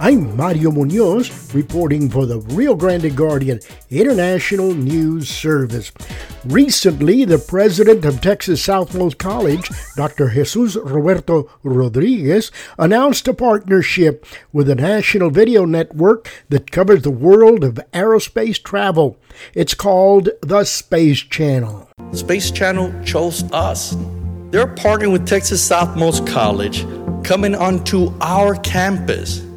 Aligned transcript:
I'm 0.00 0.36
Mario 0.36 0.70
Munoz, 0.70 1.52
reporting 1.52 2.08
for 2.08 2.24
the 2.24 2.38
Rio 2.38 2.76
Grande 2.76 3.16
Guardian 3.16 3.58
International 3.90 4.72
News 4.72 5.28
Service. 5.28 5.90
Recently, 6.44 7.24
the 7.24 7.38
president 7.38 8.04
of 8.04 8.20
Texas 8.20 8.64
Southmost 8.64 9.18
College, 9.18 9.68
Dr. 9.96 10.28
Jesus 10.28 10.76
Roberto 10.76 11.50
Rodriguez, 11.64 12.52
announced 12.78 13.26
a 13.26 13.34
partnership 13.34 14.24
with 14.52 14.70
a 14.70 14.76
national 14.76 15.30
video 15.30 15.64
network 15.64 16.30
that 16.48 16.70
covers 16.70 17.02
the 17.02 17.10
world 17.10 17.64
of 17.64 17.80
aerospace 17.92 18.62
travel. 18.62 19.18
It's 19.52 19.74
called 19.74 20.28
the 20.42 20.62
Space 20.62 21.22
Channel. 21.22 21.90
Space 22.12 22.52
Channel 22.52 22.94
chose 23.04 23.42
us. 23.50 23.96
They're 24.52 24.72
partnering 24.76 25.10
with 25.10 25.26
Texas 25.26 25.68
Southmost 25.68 26.24
College, 26.24 26.86
coming 27.24 27.56
onto 27.56 28.12
our 28.20 28.54
campus 28.54 29.47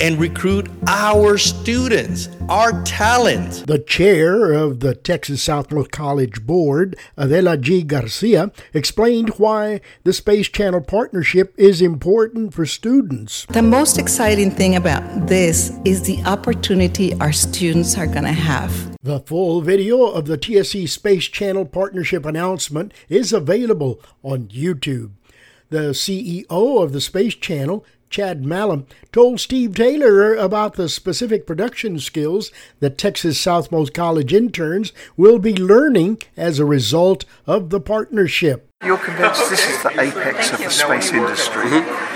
and 0.00 0.18
recruit 0.18 0.68
our 0.88 1.38
students, 1.38 2.28
our 2.48 2.82
talent. 2.82 3.66
The 3.66 3.78
chair 3.78 4.52
of 4.52 4.80
the 4.80 4.94
Texas 4.94 5.46
Southmost 5.46 5.90
College 5.90 6.44
Board, 6.46 6.96
Adela 7.16 7.56
G. 7.56 7.82
Garcia, 7.82 8.52
explained 8.72 9.30
why 9.36 9.80
the 10.02 10.12
Space 10.12 10.48
Channel 10.48 10.80
partnership 10.80 11.54
is 11.56 11.80
important 11.80 12.54
for 12.54 12.66
students. 12.66 13.46
The 13.46 13.62
most 13.62 13.98
exciting 13.98 14.50
thing 14.50 14.76
about 14.76 15.26
this 15.26 15.72
is 15.84 16.02
the 16.02 16.22
opportunity 16.24 17.14
our 17.20 17.32
students 17.32 17.96
are 17.96 18.06
going 18.06 18.24
to 18.24 18.32
have. 18.32 18.96
The 19.02 19.20
full 19.20 19.60
video 19.60 20.06
of 20.06 20.26
the 20.26 20.38
TSC 20.38 20.88
Space 20.88 21.26
Channel 21.26 21.66
partnership 21.66 22.24
announcement 22.24 22.92
is 23.08 23.32
available 23.32 24.00
on 24.22 24.48
YouTube. 24.48 25.12
The 25.70 25.90
CEO 25.90 26.82
of 26.82 26.92
the 26.92 27.00
Space 27.00 27.34
Channel, 27.34 27.84
Chad 28.14 28.46
Malum, 28.46 28.86
told 29.10 29.40
Steve 29.40 29.74
Taylor 29.74 30.36
about 30.36 30.74
the 30.74 30.88
specific 30.88 31.48
production 31.48 31.98
skills 31.98 32.52
that 32.78 32.96
Texas 32.96 33.44
Southmost 33.44 33.92
College 33.92 34.32
interns 34.32 34.92
will 35.16 35.40
be 35.40 35.52
learning 35.52 36.18
as 36.36 36.60
a 36.60 36.64
result 36.64 37.24
of 37.44 37.70
the 37.70 37.80
partnership. 37.80 38.70
You're 38.84 38.98
convinced 38.98 39.50
this 39.50 39.68
is 39.68 39.82
the 39.82 40.00
apex 40.00 40.52
of 40.52 40.60
the 40.60 40.70
space 40.70 41.10
industry. 41.10 41.64
Mm-hmm. 41.64 42.13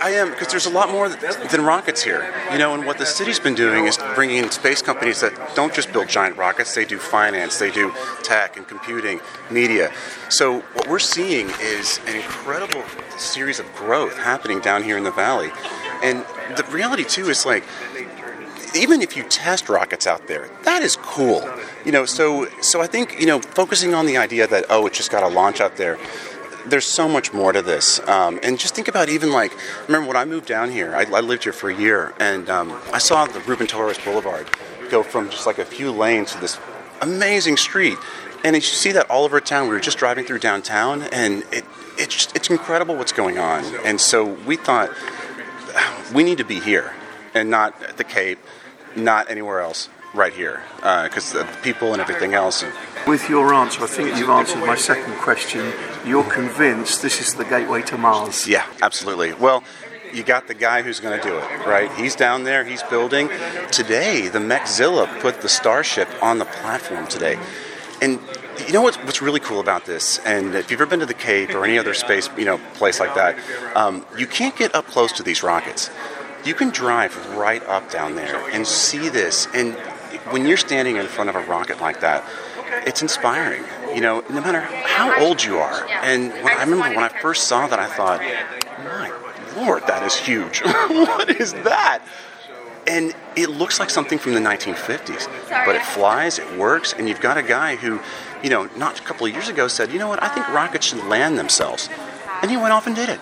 I 0.00 0.10
am 0.10 0.30
because 0.30 0.48
there's 0.48 0.66
a 0.66 0.70
lot 0.70 0.90
more 0.90 1.08
than 1.08 1.64
rockets 1.64 2.02
here, 2.02 2.32
you 2.52 2.58
know. 2.58 2.74
And 2.74 2.86
what 2.86 2.98
the 2.98 3.06
city's 3.06 3.38
been 3.38 3.54
doing 3.54 3.86
is 3.86 3.98
bringing 4.14 4.38
in 4.38 4.50
space 4.50 4.82
companies 4.82 5.20
that 5.20 5.54
don't 5.54 5.72
just 5.72 5.92
build 5.92 6.08
giant 6.08 6.36
rockets; 6.36 6.74
they 6.74 6.84
do 6.84 6.98
finance, 6.98 7.58
they 7.58 7.70
do 7.70 7.92
tech 8.22 8.56
and 8.56 8.66
computing, 8.66 9.20
media. 9.50 9.92
So 10.28 10.60
what 10.74 10.88
we're 10.88 10.98
seeing 10.98 11.50
is 11.60 12.00
an 12.06 12.16
incredible 12.16 12.82
series 13.16 13.60
of 13.60 13.74
growth 13.74 14.16
happening 14.16 14.60
down 14.60 14.82
here 14.82 14.96
in 14.96 15.04
the 15.04 15.12
valley. 15.12 15.50
And 16.02 16.24
the 16.56 16.64
reality 16.70 17.04
too 17.04 17.28
is 17.28 17.46
like 17.46 17.64
even 18.74 19.02
if 19.02 19.16
you 19.16 19.22
test 19.24 19.68
rockets 19.68 20.06
out 20.06 20.26
there, 20.26 20.50
that 20.64 20.82
is 20.82 20.96
cool. 20.96 21.48
You 21.84 21.92
know, 21.92 22.04
so 22.04 22.48
so 22.60 22.80
I 22.80 22.86
think 22.86 23.20
you 23.20 23.26
know 23.26 23.40
focusing 23.40 23.94
on 23.94 24.06
the 24.06 24.16
idea 24.16 24.46
that 24.46 24.66
oh, 24.70 24.86
it's 24.86 24.96
just 24.96 25.10
got 25.10 25.20
to 25.20 25.28
launch 25.28 25.60
out 25.60 25.76
there 25.76 25.98
there's 26.66 26.86
so 26.86 27.08
much 27.08 27.32
more 27.32 27.52
to 27.52 27.62
this. 27.62 28.00
Um, 28.08 28.40
and 28.42 28.58
just 28.58 28.74
think 28.74 28.88
about 28.88 29.08
even 29.08 29.30
like, 29.32 29.52
remember 29.86 30.08
when 30.08 30.16
I 30.16 30.24
moved 30.24 30.46
down 30.46 30.70
here, 30.70 30.94
I, 30.94 31.02
I 31.02 31.20
lived 31.20 31.44
here 31.44 31.52
for 31.52 31.70
a 31.70 31.76
year, 31.76 32.14
and 32.18 32.48
um, 32.48 32.80
I 32.92 32.98
saw 32.98 33.26
the 33.26 33.40
Ruben 33.40 33.66
Torres 33.66 33.98
Boulevard 33.98 34.48
go 34.90 35.02
from 35.02 35.30
just 35.30 35.46
like 35.46 35.58
a 35.58 35.64
few 35.64 35.90
lanes 35.90 36.32
to 36.32 36.40
this 36.40 36.58
amazing 37.00 37.56
street. 37.56 37.98
And 38.44 38.54
you 38.54 38.62
see 38.62 38.92
that 38.92 39.10
all 39.10 39.24
over 39.24 39.40
town. 39.40 39.68
We 39.68 39.74
were 39.74 39.80
just 39.80 39.98
driving 39.98 40.24
through 40.24 40.40
downtown, 40.40 41.02
and 41.04 41.44
it, 41.50 41.64
it's, 41.96 42.14
just, 42.14 42.36
it's 42.36 42.50
incredible 42.50 42.96
what's 42.96 43.12
going 43.12 43.38
on. 43.38 43.64
And 43.84 44.00
so 44.00 44.24
we 44.24 44.56
thought 44.56 44.90
we 46.14 46.22
need 46.22 46.38
to 46.38 46.44
be 46.44 46.60
here 46.60 46.92
and 47.32 47.50
not 47.50 47.82
at 47.82 47.96
the 47.96 48.04
Cape, 48.04 48.38
not 48.94 49.30
anywhere 49.30 49.60
else 49.60 49.88
right 50.14 50.32
here 50.32 50.62
because 50.76 51.34
uh, 51.34 51.42
the 51.42 51.58
people 51.62 51.92
and 51.92 52.00
everything 52.00 52.34
else. 52.34 52.64
With 53.06 53.28
your 53.28 53.52
answer, 53.52 53.82
I 53.82 53.86
think 53.86 54.16
you've 54.16 54.30
answered 54.30 54.60
my 54.60 54.76
second 54.76 55.16
question. 55.16 55.72
You're 56.06 56.24
convinced 56.24 57.02
this 57.02 57.20
is 57.20 57.34
the 57.34 57.44
gateway 57.44 57.82
to 57.82 57.98
Mars. 57.98 58.46
Yeah, 58.46 58.66
absolutely. 58.80 59.34
Well, 59.34 59.62
you 60.12 60.22
got 60.22 60.46
the 60.46 60.54
guy 60.54 60.82
who's 60.82 61.00
going 61.00 61.20
to 61.20 61.28
do 61.28 61.36
it, 61.36 61.66
right? 61.66 61.92
He's 61.94 62.14
down 62.14 62.44
there, 62.44 62.64
he's 62.64 62.82
building. 62.84 63.28
Today, 63.72 64.28
the 64.28 64.38
Mechzilla 64.38 65.20
put 65.20 65.40
the 65.40 65.48
Starship 65.48 66.08
on 66.22 66.38
the 66.38 66.44
platform 66.44 67.06
today. 67.08 67.38
And 68.00 68.20
you 68.66 68.72
know 68.72 68.82
what's, 68.82 68.96
what's 68.98 69.20
really 69.20 69.40
cool 69.40 69.60
about 69.60 69.86
this? 69.86 70.18
And 70.20 70.54
if 70.54 70.70
you've 70.70 70.80
ever 70.80 70.88
been 70.88 71.00
to 71.00 71.06
the 71.06 71.14
Cape 71.14 71.50
or 71.54 71.64
any 71.64 71.78
other 71.78 71.94
space, 71.94 72.30
you 72.36 72.44
know, 72.44 72.58
place 72.74 73.00
like 73.00 73.14
that, 73.14 73.36
um, 73.76 74.06
you 74.16 74.26
can't 74.26 74.54
get 74.56 74.74
up 74.74 74.86
close 74.86 75.10
to 75.12 75.22
these 75.22 75.42
rockets. 75.42 75.90
You 76.44 76.54
can 76.54 76.70
drive 76.70 77.16
right 77.34 77.64
up 77.64 77.90
down 77.90 78.14
there 78.14 78.36
and 78.50 78.66
see 78.66 79.08
this, 79.08 79.48
and 79.54 79.76
when 80.30 80.46
you're 80.46 80.56
standing 80.56 80.96
in 80.96 81.06
front 81.06 81.30
of 81.30 81.36
a 81.36 81.40
rocket 81.40 81.80
like 81.80 82.00
that, 82.00 82.24
it's 82.86 83.02
inspiring. 83.02 83.64
You 83.94 84.00
know, 84.00 84.24
no 84.30 84.40
matter 84.40 84.60
how 84.60 85.24
old 85.24 85.42
you 85.42 85.58
are. 85.58 85.86
And 85.88 86.32
when, 86.32 86.48
I 86.48 86.64
remember 86.64 86.88
when 86.88 86.98
I 86.98 87.08
first 87.08 87.46
saw 87.46 87.66
that, 87.66 87.78
I 87.78 87.86
thought, 87.86 88.20
my 88.84 89.12
lord, 89.56 89.86
that 89.86 90.02
is 90.02 90.14
huge. 90.14 90.60
what 90.64 91.30
is 91.30 91.52
that? 91.52 92.02
And 92.86 93.14
it 93.34 93.48
looks 93.48 93.80
like 93.80 93.88
something 93.88 94.18
from 94.18 94.34
the 94.34 94.40
1950s, 94.40 95.28
but 95.64 95.74
it 95.74 95.82
flies, 95.82 96.38
it 96.38 96.58
works, 96.58 96.92
and 96.92 97.08
you've 97.08 97.20
got 97.20 97.38
a 97.38 97.42
guy 97.42 97.76
who, 97.76 97.98
you 98.42 98.50
know, 98.50 98.68
not 98.76 99.00
a 99.00 99.02
couple 99.02 99.26
of 99.26 99.32
years 99.32 99.48
ago 99.48 99.68
said, 99.68 99.90
you 99.90 99.98
know 99.98 100.08
what, 100.08 100.22
I 100.22 100.28
think 100.28 100.48
rockets 100.48 100.86
should 100.86 101.02
land 101.04 101.38
themselves. 101.38 101.88
And 102.42 102.50
he 102.50 102.58
went 102.58 102.74
off 102.74 102.86
and 102.86 102.94
did 102.94 103.08
it. 103.08 103.20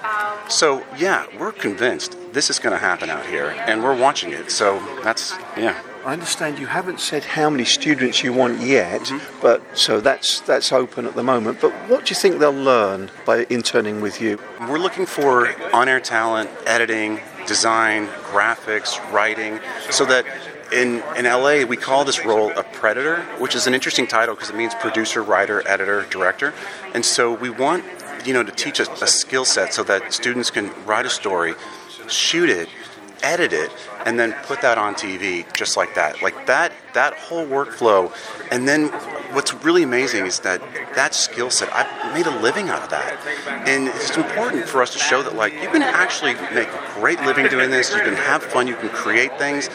So, 0.49 0.85
yeah, 0.99 1.27
we're 1.39 1.53
convinced 1.53 2.17
this 2.33 2.51
is 2.51 2.59
going 2.59 2.73
to 2.73 2.79
happen 2.79 3.09
out 3.09 3.25
here, 3.27 3.51
and 3.51 3.85
we're 3.85 3.97
watching 3.97 4.33
it. 4.33 4.51
So 4.51 4.81
that's, 5.05 5.33
yeah. 5.57 5.81
I 6.05 6.13
understand 6.15 6.59
you 6.59 6.67
haven't 6.67 6.99
said 6.99 7.23
how 7.23 7.49
many 7.49 7.65
students 7.65 8.25
you 8.25 8.33
want 8.33 8.61
yet, 8.61 9.03
mm-hmm. 9.03 9.41
but 9.41 9.63
so 9.79 10.01
that's 10.01 10.41
that's 10.41 10.73
open 10.73 11.07
at 11.07 11.15
the 11.15 11.23
moment. 11.23 11.61
But 11.61 11.71
what 11.89 12.07
do 12.07 12.11
you 12.11 12.17
think 12.17 12.41
they'll 12.41 12.53
learn 12.53 13.11
by 13.25 13.47
interning 13.49 14.01
with 14.01 14.21
you? 14.21 14.41
We're 14.69 14.81
looking 14.81 15.07
for 15.07 15.55
on-air 15.73 16.01
talent, 16.01 16.51
editing, 16.67 17.21
design, 17.47 18.09
graphics, 18.33 18.99
writing, 19.13 19.61
so 19.91 20.05
that 20.07 20.27
in, 20.73 21.03
in 21.17 21.25
LA, 21.27 21.65
we 21.65 21.77
call 21.77 22.05
this 22.05 22.25
role 22.25 22.51
a 22.51 22.65
preditor, 22.65 23.23
which 23.39 23.55
is 23.55 23.69
an 23.69 23.75
interesting 23.75 24.09
title 24.09 24.35
because 24.35 24.51
it 24.51 24.57
means 24.57 24.75
producer, 24.75 25.23
writer, 25.23 25.63
editor, 25.69 26.05
director. 26.11 26.53
And 26.95 27.05
so 27.05 27.33
we 27.33 27.51
want 27.51 27.85
you 28.25 28.33
know 28.33 28.43
to 28.43 28.53
teach 28.53 28.81
a, 28.81 28.91
a 28.95 29.07
skill 29.07 29.45
set 29.45 29.73
so 29.73 29.85
that 29.85 30.13
students 30.13 30.51
can 30.51 30.73
write 30.85 31.07
a 31.07 31.11
story, 31.11 31.55
shoot 32.09 32.49
it, 32.49 32.69
edit 33.23 33.53
it, 33.53 33.71
and 34.05 34.19
then 34.19 34.33
put 34.45 34.61
that 34.63 34.79
on 34.79 34.95
TV 34.95 35.51
just 35.55 35.77
like 35.77 35.95
that. 35.95 36.23
Like 36.23 36.47
that 36.47 36.73
that 36.95 37.15
whole 37.15 37.47
workflow. 37.47 38.13
And 38.51 38.69
then 38.69 38.89
what's 39.35 39.55
really 39.55 39.83
amazing 39.83 40.27
is 40.27 40.41
that 40.41 40.61
that 40.95 41.15
skill 41.15 41.51
set, 41.51 41.73
I've 41.73 42.15
made 42.15 42.27
a 42.27 42.41
living 42.41 42.69
out 42.69 42.83
of 42.83 42.91
that. 42.91 43.19
And 43.67 43.89
it's 43.89 44.17
important 44.17 44.67
for 44.67 44.83
us 44.83 44.93
to 44.93 44.99
show 44.99 45.23
that 45.23 45.35
like 45.35 45.53
you 45.55 45.69
can 45.69 45.83
actually 45.83 46.35
make 46.55 46.69
a 46.69 46.91
great 46.95 47.21
living 47.23 47.47
doing 47.49 47.71
this, 47.71 47.95
you 47.95 48.01
can 48.01 48.15
have 48.15 48.43
fun, 48.43 48.67
you 48.67 48.77
can 48.77 48.89
create 48.91 49.39
things. 49.39 49.69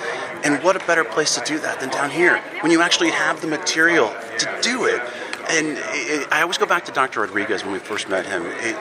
And 0.44 0.64
what 0.64 0.76
a 0.76 0.86
better 0.86 1.04
place 1.04 1.36
to 1.36 1.44
do 1.46 1.60
that 1.60 1.80
than 1.80 1.90
down 1.90 2.12
here 2.12 2.38
when 2.62 2.72
you 2.72 2.82
actually 2.82 3.12
have 3.12 3.42
the 3.42 3.48
material 3.48 4.14
to 4.40 4.60
do 4.62 4.86
it. 4.86 5.02
And 5.50 5.78
it, 5.78 6.28
I 6.32 6.42
always 6.42 6.58
go 6.58 6.66
back 6.66 6.86
to 6.86 6.92
Dr. 6.92 7.22
Rodriguez 7.22 7.64
when 7.64 7.72
we 7.72 7.80
first 7.80 8.10
met 8.10 8.26
him. 8.26 8.44
It, 8.46 8.76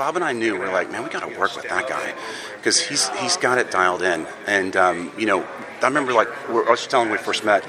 Bob 0.00 0.16
and 0.16 0.24
I 0.24 0.32
knew 0.32 0.54
we 0.54 0.64
are 0.64 0.72
like, 0.72 0.90
man, 0.90 1.04
we 1.04 1.10
got 1.10 1.30
to 1.30 1.38
work 1.38 1.54
with 1.54 1.68
that 1.68 1.86
guy 1.86 2.14
because 2.56 2.80
he's 2.80 3.10
he's 3.18 3.36
got 3.36 3.58
it 3.58 3.70
dialed 3.70 4.00
in. 4.00 4.26
And 4.46 4.74
um, 4.74 5.12
you 5.18 5.26
know, 5.26 5.46
I 5.82 5.88
remember 5.88 6.14
like 6.14 6.28
I 6.48 6.70
was 6.70 6.86
telling 6.86 7.10
when 7.10 7.18
we 7.18 7.22
first 7.22 7.44
met, 7.44 7.66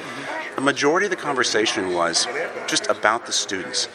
the 0.56 0.62
majority 0.62 1.08
of 1.08 1.10
the 1.10 1.18
conversation 1.18 1.94
was 1.94 2.30
just 2.68 2.88
about 2.88 3.26
the 3.26 3.34
students. 3.34 3.90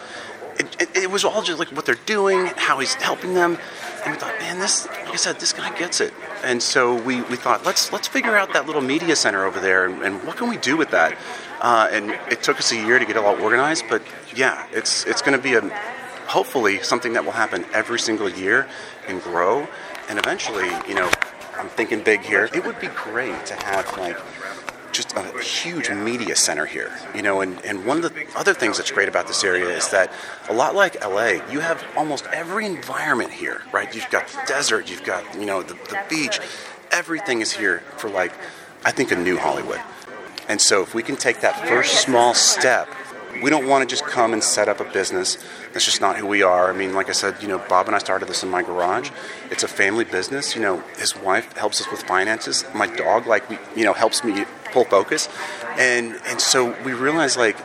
It, 0.58 0.82
it, 0.82 0.96
it, 1.04 1.10
was 1.10 1.24
all 1.24 1.42
just 1.42 1.58
like 1.58 1.68
what 1.68 1.86
they're 1.86 1.94
doing, 2.04 2.44
how 2.56 2.78
he's 2.78 2.92
helping 2.92 3.32
them, 3.32 3.56
and 4.04 4.12
we 4.12 4.20
thought, 4.20 4.38
man, 4.38 4.58
this, 4.58 4.86
like 4.86 5.08
I 5.08 5.16
said, 5.16 5.40
this 5.40 5.54
guy 5.54 5.74
gets 5.78 6.02
it. 6.02 6.12
And 6.44 6.62
so 6.62 6.94
we, 6.94 7.22
we 7.22 7.36
thought, 7.36 7.64
let's 7.64 7.90
let's 7.90 8.06
figure 8.06 8.36
out 8.36 8.52
that 8.52 8.66
little 8.66 8.82
media 8.82 9.16
center 9.16 9.46
over 9.46 9.60
there, 9.60 9.86
and, 9.86 10.02
and 10.02 10.22
what 10.24 10.36
can 10.36 10.50
we 10.50 10.58
do 10.58 10.76
with 10.76 10.90
that? 10.90 11.16
Uh, 11.62 11.88
and 11.90 12.10
it 12.30 12.42
took 12.42 12.58
us 12.58 12.70
a 12.70 12.76
year 12.76 12.98
to 12.98 13.06
get 13.06 13.16
it 13.16 13.24
all 13.24 13.40
organized, 13.40 13.86
but 13.88 14.02
yeah, 14.34 14.66
it's 14.72 15.06
it's 15.06 15.22
going 15.22 15.34
to 15.36 15.42
be 15.42 15.54
a 15.54 15.62
hopefully 16.26 16.82
something 16.82 17.14
that 17.14 17.24
will 17.24 17.32
happen 17.32 17.64
every 17.72 17.98
single 17.98 18.28
year 18.28 18.68
and 19.08 19.22
grow. 19.22 19.68
And 20.08 20.18
eventually, 20.18 20.68
you 20.88 20.94
know, 20.94 21.10
I'm 21.56 21.68
thinking 21.68 22.02
big 22.02 22.20
here. 22.20 22.48
It 22.52 22.64
would 22.64 22.78
be 22.80 22.88
great 22.88 23.46
to 23.46 23.54
have 23.54 23.96
like 23.98 24.16
just 24.92 25.14
a 25.14 25.42
huge 25.42 25.90
media 25.90 26.34
center 26.34 26.64
here, 26.64 26.90
you 27.14 27.20
know, 27.20 27.42
and, 27.42 27.62
and 27.64 27.84
one 27.84 28.02
of 28.02 28.02
the 28.02 28.26
other 28.34 28.54
things 28.54 28.78
that's 28.78 28.90
great 28.90 29.08
about 29.08 29.26
this 29.26 29.44
area 29.44 29.68
is 29.68 29.90
that 29.90 30.10
a 30.48 30.54
lot 30.54 30.74
like 30.74 31.02
LA, 31.04 31.42
you 31.50 31.60
have 31.60 31.84
almost 31.96 32.26
every 32.32 32.64
environment 32.64 33.30
here, 33.30 33.62
right? 33.72 33.94
You've 33.94 34.08
got 34.10 34.26
the 34.28 34.40
desert, 34.46 34.90
you've 34.90 35.04
got, 35.04 35.22
you 35.34 35.44
know, 35.44 35.62
the, 35.62 35.74
the 35.74 36.02
beach, 36.08 36.40
everything 36.90 37.42
is 37.42 37.52
here 37.52 37.80
for 37.98 38.08
like, 38.08 38.32
I 38.84 38.90
think 38.90 39.12
a 39.12 39.16
new 39.16 39.36
Hollywood. 39.36 39.80
And 40.48 40.60
so 40.60 40.82
if 40.82 40.94
we 40.94 41.02
can 41.02 41.16
take 41.16 41.40
that 41.40 41.68
first 41.68 42.00
small 42.00 42.32
step 42.32 42.88
we 43.42 43.50
don't 43.50 43.66
want 43.66 43.88
to 43.88 43.92
just 43.92 44.04
come 44.04 44.32
and 44.32 44.42
set 44.42 44.68
up 44.68 44.80
a 44.80 44.84
business. 44.84 45.38
That's 45.72 45.84
just 45.84 46.00
not 46.00 46.16
who 46.16 46.26
we 46.26 46.42
are. 46.42 46.70
I 46.70 46.76
mean, 46.76 46.94
like 46.94 47.08
I 47.08 47.12
said, 47.12 47.36
you 47.42 47.48
know, 47.48 47.58
Bob 47.68 47.86
and 47.86 47.94
I 47.94 47.98
started 47.98 48.28
this 48.28 48.42
in 48.42 48.48
my 48.48 48.62
garage. 48.62 49.10
It's 49.50 49.62
a 49.62 49.68
family 49.68 50.04
business. 50.04 50.54
You 50.54 50.62
know, 50.62 50.80
his 50.98 51.16
wife 51.16 51.56
helps 51.56 51.80
us 51.80 51.90
with 51.90 52.02
finances. 52.02 52.64
My 52.74 52.86
dog, 52.86 53.26
like, 53.26 53.44
you 53.74 53.84
know, 53.84 53.92
helps 53.92 54.24
me 54.24 54.44
pull 54.72 54.84
focus. 54.84 55.28
And 55.78 56.18
and 56.26 56.40
so 56.40 56.76
we 56.84 56.92
realized 56.92 57.36
like 57.36 57.56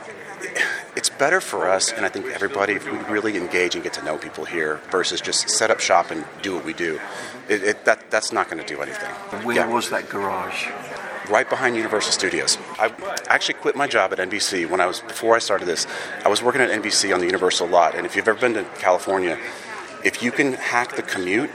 it's 0.96 1.08
better 1.08 1.40
for 1.40 1.68
us 1.68 1.92
and 1.92 2.04
I 2.04 2.08
think 2.08 2.26
everybody 2.26 2.74
if 2.74 2.84
we 2.90 2.98
really 3.12 3.36
engage 3.36 3.74
and 3.74 3.82
get 3.82 3.94
to 3.94 4.04
know 4.04 4.18
people 4.18 4.44
here 4.44 4.80
versus 4.90 5.20
just 5.20 5.48
set 5.48 5.70
up 5.70 5.80
shop 5.80 6.10
and 6.10 6.24
do 6.42 6.54
what 6.54 6.64
we 6.64 6.72
do. 6.72 7.00
It, 7.48 7.62
it, 7.62 7.84
that 7.86 8.10
that's 8.10 8.32
not 8.32 8.50
going 8.50 8.62
to 8.62 8.74
do 8.74 8.80
anything. 8.82 9.10
Where 9.44 9.56
yeah. 9.56 9.72
was 9.72 9.90
that 9.90 10.08
garage? 10.08 10.68
Right 11.28 11.48
behind 11.48 11.76
Universal 11.76 12.12
Studios. 12.12 12.58
I 12.78 12.92
actually 13.28 13.54
quit 13.54 13.76
my 13.76 13.86
job 13.86 14.12
at 14.12 14.18
NBC 14.18 14.68
when 14.68 14.80
I 14.80 14.86
was 14.86 15.00
before 15.00 15.36
I 15.36 15.38
started 15.38 15.66
this. 15.66 15.86
I 16.24 16.28
was 16.28 16.42
working 16.42 16.60
at 16.60 16.70
NBC 16.70 17.12
on 17.12 17.20
the 17.20 17.26
Universal 17.26 17.68
lot, 17.68 17.94
and 17.94 18.06
if 18.06 18.16
you've 18.16 18.28
ever 18.28 18.40
been 18.40 18.54
to 18.54 18.64
California, 18.78 19.38
if 20.04 20.22
you 20.22 20.32
can 20.32 20.54
hack 20.54 20.96
the 20.96 21.02
commute, 21.02 21.50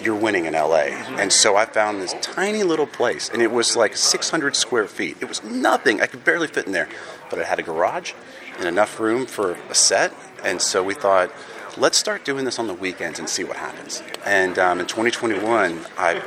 you're 0.00 0.14
winning 0.14 0.44
in 0.44 0.52
LA. 0.52 0.84
Mm-hmm. 0.84 1.18
And 1.18 1.32
so 1.32 1.56
I 1.56 1.64
found 1.64 2.02
this 2.02 2.14
tiny 2.20 2.62
little 2.62 2.86
place, 2.86 3.30
and 3.30 3.42
it 3.42 3.50
was 3.50 3.76
like 3.76 3.96
600 3.96 4.54
square 4.54 4.86
feet. 4.86 5.16
It 5.20 5.28
was 5.28 5.42
nothing. 5.42 6.00
I 6.00 6.06
could 6.06 6.24
barely 6.24 6.46
fit 6.46 6.66
in 6.66 6.72
there, 6.72 6.88
but 7.30 7.38
it 7.38 7.46
had 7.46 7.58
a 7.58 7.62
garage 7.62 8.12
and 8.58 8.66
enough 8.68 9.00
room 9.00 9.26
for 9.26 9.52
a 9.70 9.74
set. 9.74 10.12
And 10.44 10.60
so 10.60 10.82
we 10.82 10.94
thought, 10.94 11.30
let's 11.76 11.98
start 11.98 12.24
doing 12.24 12.44
this 12.44 12.58
on 12.58 12.66
the 12.66 12.74
weekends 12.74 13.18
and 13.18 13.28
see 13.28 13.44
what 13.44 13.56
happens. 13.56 14.02
And 14.24 14.58
um, 14.58 14.80
in 14.80 14.86
2021, 14.86 15.86
I 15.98 16.22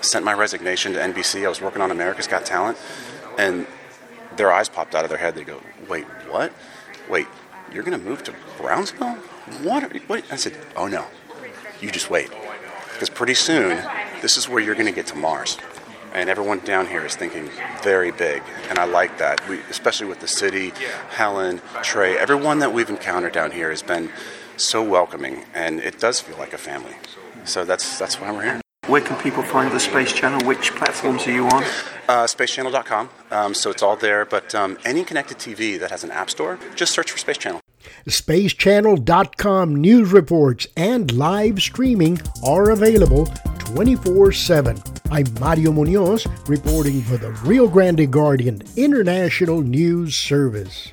sent 0.00 0.24
my 0.24 0.32
resignation 0.32 0.92
to 0.92 0.98
NBC. 1.00 1.44
I 1.44 1.48
was 1.48 1.60
working 1.60 1.82
on 1.82 1.90
America's 1.90 2.26
Got 2.26 2.46
Talent, 2.46 2.78
and 3.38 3.66
their 4.36 4.52
eyes 4.52 4.68
popped 4.68 4.94
out 4.94 5.04
of 5.04 5.10
their 5.10 5.18
head. 5.18 5.34
They 5.34 5.44
go, 5.44 5.60
"Wait, 5.88 6.04
what? 6.28 6.52
Wait, 7.08 7.26
you're 7.72 7.82
going 7.82 7.98
to 7.98 8.04
move 8.04 8.22
to 8.24 8.34
Brownsville? 8.56 9.16
What, 9.62 9.84
are, 9.84 9.98
what?" 10.06 10.24
I 10.30 10.36
said, 10.36 10.56
"Oh 10.76 10.86
no, 10.86 11.06
you 11.80 11.90
just 11.90 12.10
wait, 12.10 12.30
because 12.92 13.10
pretty 13.10 13.34
soon, 13.34 13.82
this 14.22 14.36
is 14.36 14.48
where 14.48 14.62
you're 14.62 14.74
going 14.74 14.86
to 14.86 14.92
get 14.92 15.06
to 15.08 15.16
Mars." 15.16 15.58
and 16.14 16.30
everyone 16.30 16.58
down 16.60 16.86
here 16.86 17.04
is 17.04 17.14
thinking 17.14 17.50
very 17.82 18.10
big, 18.10 18.42
and 18.70 18.78
I 18.78 18.86
like 18.86 19.18
that. 19.18 19.46
We, 19.46 19.60
especially 19.68 20.06
with 20.06 20.20
the 20.20 20.26
city, 20.26 20.72
Helen, 21.10 21.60
Trey, 21.82 22.16
everyone 22.16 22.60
that 22.60 22.72
we've 22.72 22.88
encountered 22.88 23.34
down 23.34 23.50
here 23.50 23.68
has 23.68 23.82
been 23.82 24.10
so 24.60 24.82
welcoming, 24.82 25.44
and 25.54 25.80
it 25.80 25.98
does 25.98 26.20
feel 26.20 26.36
like 26.36 26.52
a 26.52 26.58
family. 26.58 26.94
So 27.44 27.64
that's 27.64 27.98
that's 27.98 28.20
why 28.20 28.30
we're 28.32 28.42
here. 28.42 28.60
Where 28.88 29.02
can 29.02 29.20
people 29.22 29.42
find 29.42 29.70
the 29.70 29.80
Space 29.80 30.12
Channel? 30.12 30.46
Which 30.46 30.74
platforms 30.74 31.26
are 31.26 31.32
you 31.32 31.44
on? 31.44 31.62
Uh, 32.08 32.24
spacechannel.com. 32.24 33.10
Um, 33.30 33.52
so 33.52 33.70
it's 33.70 33.82
all 33.82 33.96
there. 33.96 34.24
But 34.24 34.54
um, 34.54 34.78
any 34.84 35.04
connected 35.04 35.36
TV 35.36 35.78
that 35.78 35.90
has 35.90 36.04
an 36.04 36.10
app 36.10 36.30
store, 36.30 36.58
just 36.74 36.94
search 36.94 37.10
for 37.10 37.18
Space 37.18 37.36
Channel. 37.36 37.60
SpaceChannel.com 38.06 39.76
news 39.76 40.12
reports 40.12 40.66
and 40.76 41.12
live 41.12 41.60
streaming 41.60 42.18
are 42.42 42.70
available 42.70 43.26
24 43.58 44.32
7. 44.32 44.82
I'm 45.10 45.26
Mario 45.38 45.72
Munoz 45.72 46.26
reporting 46.46 47.02
for 47.02 47.18
the 47.18 47.30
Rio 47.44 47.68
Grande 47.68 48.10
Guardian 48.10 48.62
International 48.76 49.60
News 49.60 50.14
Service. 50.14 50.92